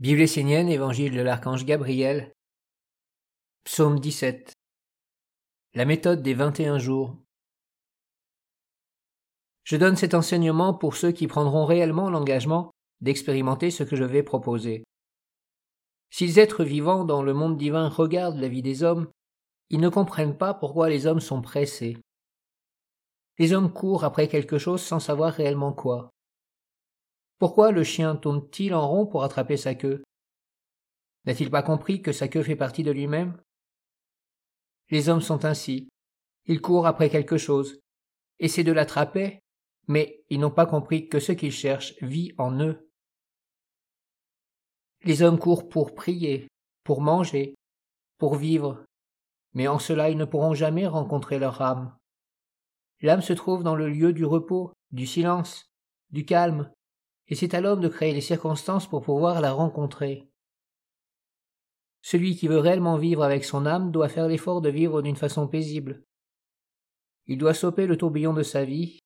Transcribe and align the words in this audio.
Bible 0.00 0.20
essénienne, 0.20 0.68
Évangile 0.68 1.12
de 1.12 1.20
l'archange 1.20 1.64
Gabriel, 1.64 2.32
Psaume 3.64 3.98
17. 3.98 4.52
La 5.74 5.84
méthode 5.84 6.22
des 6.22 6.34
21 6.34 6.78
jours. 6.78 7.16
Je 9.64 9.76
donne 9.76 9.96
cet 9.96 10.14
enseignement 10.14 10.72
pour 10.72 10.94
ceux 10.94 11.10
qui 11.10 11.26
prendront 11.26 11.64
réellement 11.64 12.10
l'engagement 12.10 12.70
d'expérimenter 13.00 13.72
ce 13.72 13.82
que 13.82 13.96
je 13.96 14.04
vais 14.04 14.22
proposer. 14.22 14.84
Si 16.10 16.28
les 16.28 16.38
êtres 16.38 16.62
vivants 16.62 17.04
dans 17.04 17.24
le 17.24 17.34
monde 17.34 17.56
divin 17.56 17.88
regardent 17.88 18.38
la 18.38 18.46
vie 18.46 18.62
des 18.62 18.84
hommes, 18.84 19.10
ils 19.68 19.80
ne 19.80 19.88
comprennent 19.88 20.38
pas 20.38 20.54
pourquoi 20.54 20.88
les 20.88 21.08
hommes 21.08 21.18
sont 21.18 21.42
pressés. 21.42 21.96
Les 23.40 23.52
hommes 23.52 23.72
courent 23.72 24.04
après 24.04 24.28
quelque 24.28 24.58
chose 24.58 24.80
sans 24.80 25.00
savoir 25.00 25.32
réellement 25.32 25.72
quoi. 25.72 26.12
Pourquoi 27.38 27.70
le 27.70 27.84
chien 27.84 28.16
tourne-t-il 28.16 28.74
en 28.74 28.88
rond 28.88 29.06
pour 29.06 29.22
attraper 29.22 29.56
sa 29.56 29.74
queue? 29.74 30.02
N'a-t-il 31.24 31.50
pas 31.50 31.62
compris 31.62 32.02
que 32.02 32.12
sa 32.12 32.26
queue 32.26 32.42
fait 32.42 32.56
partie 32.56 32.82
de 32.82 32.90
lui-même? 32.90 33.40
Les 34.90 35.08
hommes 35.08 35.20
sont 35.20 35.44
ainsi. 35.44 35.88
Ils 36.46 36.60
courent 36.60 36.86
après 36.86 37.10
quelque 37.10 37.36
chose, 37.36 37.78
essaient 38.38 38.64
de 38.64 38.72
l'attraper, 38.72 39.38
mais 39.86 40.24
ils 40.30 40.40
n'ont 40.40 40.50
pas 40.50 40.66
compris 40.66 41.08
que 41.08 41.20
ce 41.20 41.32
qu'ils 41.32 41.52
cherchent 41.52 41.94
vit 42.00 42.32
en 42.38 42.58
eux. 42.60 42.88
Les 45.04 45.22
hommes 45.22 45.38
courent 45.38 45.68
pour 45.68 45.94
prier, 45.94 46.48
pour 46.82 47.02
manger, 47.02 47.54
pour 48.18 48.34
vivre, 48.34 48.84
mais 49.52 49.68
en 49.68 49.78
cela 49.78 50.10
ils 50.10 50.16
ne 50.16 50.24
pourront 50.24 50.54
jamais 50.54 50.86
rencontrer 50.86 51.38
leur 51.38 51.62
âme. 51.62 51.96
L'âme 53.00 53.22
se 53.22 53.32
trouve 53.32 53.62
dans 53.62 53.76
le 53.76 53.88
lieu 53.88 54.12
du 54.12 54.24
repos, 54.24 54.72
du 54.90 55.06
silence, 55.06 55.66
du 56.10 56.24
calme, 56.24 56.72
et 57.28 57.34
c'est 57.34 57.54
à 57.54 57.60
l'homme 57.60 57.80
de 57.80 57.88
créer 57.88 58.12
les 58.12 58.20
circonstances 58.20 58.86
pour 58.86 59.02
pouvoir 59.02 59.40
la 59.40 59.52
rencontrer. 59.52 60.28
Celui 62.02 62.36
qui 62.36 62.48
veut 62.48 62.58
réellement 62.58 62.96
vivre 62.96 63.22
avec 63.22 63.44
son 63.44 63.66
âme 63.66 63.90
doit 63.90 64.08
faire 64.08 64.28
l'effort 64.28 64.60
de 64.60 64.70
vivre 64.70 65.02
d'une 65.02 65.16
façon 65.16 65.46
paisible. 65.46 66.02
Il 67.26 67.38
doit 67.38 67.54
stopper 67.54 67.86
le 67.86 67.98
tourbillon 67.98 68.32
de 68.32 68.42
sa 68.42 68.64
vie, 68.64 68.98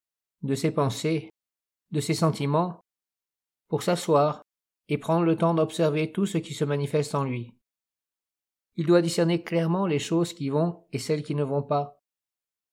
de 0.42 0.54
ses 0.54 0.70
pensées, 0.70 1.30
de 1.90 2.00
ses 2.00 2.14
sentiments, 2.14 2.80
pour 3.68 3.82
s'asseoir 3.82 4.42
et 4.88 4.98
prendre 4.98 5.24
le 5.24 5.36
temps 5.36 5.54
d'observer 5.54 6.12
tout 6.12 6.26
ce 6.26 6.38
qui 6.38 6.54
se 6.54 6.64
manifeste 6.64 7.14
en 7.14 7.24
lui. 7.24 7.54
Il 8.76 8.86
doit 8.86 9.02
discerner 9.02 9.42
clairement 9.42 9.86
les 9.86 9.98
choses 9.98 10.32
qui 10.32 10.48
vont 10.48 10.84
et 10.92 10.98
celles 10.98 11.22
qui 11.22 11.34
ne 11.34 11.44
vont 11.44 11.62
pas, 11.62 12.02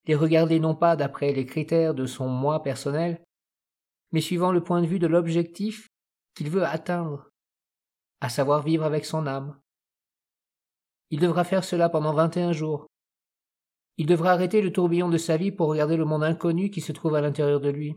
les 0.06 0.16
regarder 0.16 0.60
non 0.60 0.76
pas 0.76 0.96
d'après 0.96 1.34
les 1.34 1.46
critères 1.46 1.94
de 1.94 2.06
son 2.06 2.28
moi 2.28 2.64
personnel, 2.64 3.22
mais 4.12 4.22
suivant 4.22 4.52
le 4.52 4.64
point 4.64 4.82
de 4.82 4.88
vue 4.88 5.00
de 5.00 5.08
l'objectif 5.08 5.90
qu'il 6.36 6.50
veut 6.50 6.64
atteindre, 6.64 7.30
à 8.22 8.30
savoir 8.30 8.64
vivre 8.64 8.84
avec 8.84 9.06
son 9.06 9.28
âme. 9.28 9.60
Il 11.10 11.20
devra 11.20 11.44
faire 11.44 11.64
cela 11.64 11.90
pendant 11.90 12.14
vingt 12.14 12.36
et 12.38 12.42
un 12.42 12.52
jours. 12.52 12.88
Il 13.98 14.06
devra 14.06 14.32
arrêter 14.32 14.62
le 14.62 14.72
tourbillon 14.72 15.10
de 15.10 15.18
sa 15.18 15.38
vie 15.38 15.52
pour 15.52 15.68
regarder 15.68 15.98
le 15.98 16.06
monde 16.06 16.24
inconnu 16.24 16.70
qui 16.70 16.82
se 16.82 16.92
trouve 16.92 17.16
à 17.16 17.22
l'intérieur 17.22 17.60
de 17.60 17.70
lui. 17.70 17.96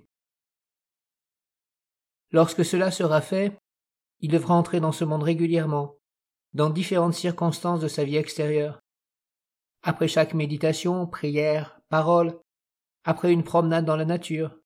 Lorsque 2.31 2.65
cela 2.65 2.91
sera 2.91 3.21
fait, 3.21 3.59
il 4.21 4.31
devra 4.31 4.55
entrer 4.55 4.81
dans 4.81 4.93
ce 4.93 5.05
monde 5.05 5.23
régulièrement, 5.23 5.97
dans 6.55 6.71
différentes 6.71 7.15
circonstances 7.15 7.81
de 7.81 7.89
sa 7.89 8.05
vie 8.05 8.17
extérieure. 8.17 8.81
Après 9.83 10.09
chaque 10.09 10.33
méditation, 10.33 11.07
prière, 11.07 11.81
parole, 11.89 12.41
après 13.05 13.33
une 13.33 13.45
promenade 13.45 13.85
dans 13.85 13.97
la 13.97 14.05
nature, 14.05 14.57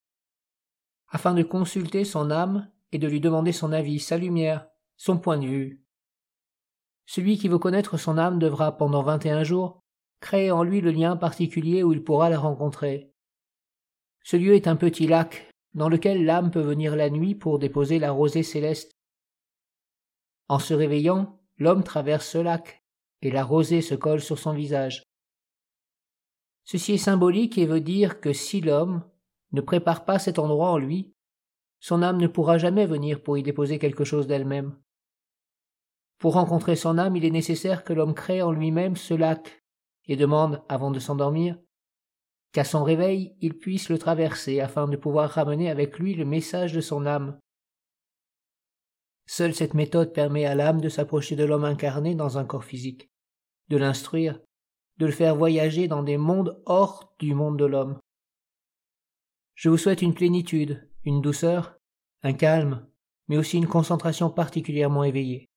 afin 1.08 1.34
de 1.34 1.42
consulter 1.42 2.04
son 2.04 2.30
âme 2.30 2.70
et 2.92 2.98
de 2.98 3.08
lui 3.08 3.20
demander 3.20 3.52
son 3.52 3.72
avis, 3.72 4.00
sa 4.00 4.16
lumière, 4.16 4.68
son 4.96 5.18
point 5.18 5.38
de 5.38 5.46
vue. 5.46 5.84
Celui 7.06 7.38
qui 7.38 7.48
veut 7.48 7.58
connaître 7.58 7.96
son 7.96 8.18
âme 8.18 8.38
devra, 8.38 8.76
pendant 8.76 9.02
vingt 9.02 9.24
et 9.24 9.30
un 9.30 9.44
jours, 9.44 9.80
créer 10.20 10.50
en 10.50 10.62
lui 10.62 10.80
le 10.80 10.90
lien 10.90 11.16
particulier 11.16 11.82
où 11.82 11.92
il 11.92 12.02
pourra 12.02 12.30
la 12.30 12.38
rencontrer. 12.38 13.12
Ce 14.24 14.36
lieu 14.36 14.54
est 14.54 14.66
un 14.66 14.76
petit 14.76 15.06
lac, 15.06 15.50
dans 15.74 15.88
lequel 15.88 16.24
l'âme 16.24 16.50
peut 16.50 16.60
venir 16.60 16.96
la 16.96 17.10
nuit 17.10 17.34
pour 17.34 17.58
déposer 17.58 17.98
la 17.98 18.10
rosée 18.10 18.42
céleste. 18.42 18.92
En 20.48 20.58
se 20.58 20.74
réveillant, 20.74 21.40
l'homme 21.58 21.84
traverse 21.84 22.28
ce 22.28 22.38
lac, 22.38 22.82
et 23.22 23.30
la 23.30 23.44
rosée 23.44 23.82
se 23.82 23.94
colle 23.94 24.20
sur 24.20 24.38
son 24.38 24.52
visage. 24.52 25.02
Ceci 26.64 26.94
est 26.94 26.98
symbolique 26.98 27.58
et 27.58 27.66
veut 27.66 27.80
dire 27.80 28.20
que 28.20 28.32
si 28.32 28.60
l'homme, 28.60 29.04
ne 29.56 29.60
prépare 29.60 30.04
pas 30.04 30.20
cet 30.20 30.38
endroit 30.38 30.70
en 30.70 30.78
lui, 30.78 31.12
son 31.80 32.02
âme 32.02 32.20
ne 32.20 32.26
pourra 32.26 32.58
jamais 32.58 32.86
venir 32.86 33.22
pour 33.22 33.36
y 33.36 33.42
déposer 33.42 33.78
quelque 33.78 34.04
chose 34.04 34.26
d'elle-même. 34.26 34.78
Pour 36.18 36.34
rencontrer 36.34 36.76
son 36.76 36.98
âme, 36.98 37.16
il 37.16 37.24
est 37.24 37.30
nécessaire 37.30 37.84
que 37.84 37.92
l'homme 37.92 38.14
crée 38.14 38.42
en 38.42 38.52
lui-même 38.52 38.96
ce 38.96 39.14
lac, 39.14 39.64
et 40.06 40.16
demande, 40.16 40.62
avant 40.68 40.90
de 40.90 40.98
s'endormir, 40.98 41.58
qu'à 42.52 42.64
son 42.64 42.84
réveil 42.84 43.36
il 43.40 43.58
puisse 43.58 43.88
le 43.88 43.98
traverser 43.98 44.60
afin 44.60 44.88
de 44.88 44.96
pouvoir 44.96 45.30
ramener 45.30 45.70
avec 45.70 45.98
lui 45.98 46.14
le 46.14 46.24
message 46.24 46.72
de 46.72 46.80
son 46.80 47.04
âme. 47.04 47.38
Seule 49.26 49.54
cette 49.54 49.74
méthode 49.74 50.12
permet 50.12 50.46
à 50.46 50.54
l'âme 50.54 50.80
de 50.80 50.88
s'approcher 50.88 51.34
de 51.34 51.44
l'homme 51.44 51.64
incarné 51.64 52.14
dans 52.14 52.38
un 52.38 52.44
corps 52.44 52.64
physique, 52.64 53.10
de 53.68 53.76
l'instruire, 53.76 54.40
de 54.98 55.06
le 55.06 55.12
faire 55.12 55.34
voyager 55.34 55.88
dans 55.88 56.02
des 56.02 56.16
mondes 56.16 56.62
hors 56.64 57.14
du 57.18 57.34
monde 57.34 57.58
de 57.58 57.66
l'homme. 57.66 57.98
Je 59.56 59.70
vous 59.70 59.78
souhaite 59.78 60.02
une 60.02 60.12
plénitude, 60.12 60.86
une 61.04 61.22
douceur, 61.22 61.78
un 62.22 62.34
calme, 62.34 62.86
mais 63.26 63.38
aussi 63.38 63.56
une 63.56 63.66
concentration 63.66 64.28
particulièrement 64.28 65.02
éveillée. 65.02 65.48